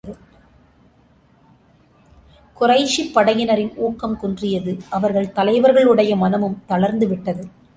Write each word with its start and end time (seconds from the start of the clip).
குறைஷிப் 2.59 3.13
படையினரின் 3.15 3.71
ஊக்கம் 3.75 4.17
குன்றியது 4.21 4.73
அவர்கள் 4.89 5.33
தலைவர்களுடைய 5.35 6.15
மனமும் 6.15 6.61
தளர்ந்து 6.65 7.07
விட்டது. 7.07 7.43